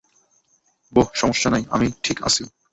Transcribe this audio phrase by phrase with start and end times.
[0.93, 2.43] বোহ, সমস্যা নেই, আমি ঠিক আছি।